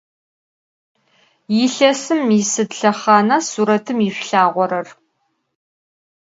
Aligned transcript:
Yilhesım 1.55 2.21
yisıd 2.35 2.71
lhexhana 2.79 3.37
suretım 3.51 3.99
yişsulhağorer? 4.05 4.87